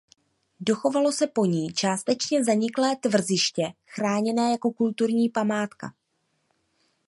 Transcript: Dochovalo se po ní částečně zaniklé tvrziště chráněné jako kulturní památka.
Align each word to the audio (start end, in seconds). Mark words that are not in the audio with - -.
Dochovalo 0.59 1.11
se 1.11 1.27
po 1.27 1.45
ní 1.45 1.73
částečně 1.73 2.43
zaniklé 2.43 2.95
tvrziště 2.95 3.63
chráněné 3.87 4.51
jako 4.51 4.71
kulturní 4.71 5.29
památka. 5.29 5.93